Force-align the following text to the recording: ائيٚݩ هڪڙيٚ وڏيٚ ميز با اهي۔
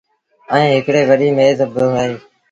ائيٚݩ 0.53 0.73
هڪڙيٚ 0.77 1.07
وڏيٚ 1.09 1.35
ميز 1.37 1.59
با 1.73 1.83
اهي۔ 2.01 2.13